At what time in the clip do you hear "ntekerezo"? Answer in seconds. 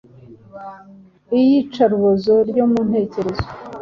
2.87-3.45